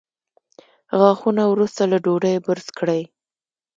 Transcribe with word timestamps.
غاښونه 0.99 1.43
وروسته 1.47 1.81
له 1.91 1.97
ډوډۍ 2.05 2.35
برس 2.45 2.67
کړئ 2.79 3.01